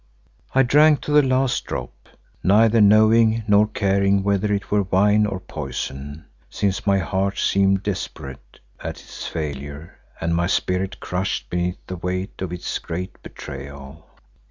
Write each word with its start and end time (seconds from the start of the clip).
I 0.55 0.63
drank 0.63 1.01
to 1.01 1.11
the 1.11 1.21
last 1.21 1.63
drop, 1.65 1.93
neither 2.43 2.81
knowing 2.81 3.43
nor 3.47 3.67
caring 3.67 4.23
whether 4.23 4.51
it 4.51 4.71
were 4.71 4.81
wine 4.81 5.27
or 5.27 5.39
poison, 5.39 6.25
since 6.49 6.87
my 6.87 6.97
heart 6.97 7.37
seemed 7.37 7.83
desperate 7.83 8.59
at 8.79 8.99
its 8.99 9.27
failure 9.27 9.99
and 10.19 10.35
my 10.35 10.47
spirit 10.47 10.99
crushed 10.99 11.51
beneath 11.51 11.85
the 11.85 11.97
weight 11.97 12.41
of 12.41 12.51
its 12.51 12.79
great 12.79 13.21
betrayal. 13.21 14.07